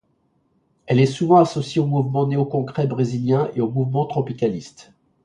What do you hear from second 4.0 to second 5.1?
tropicaliste.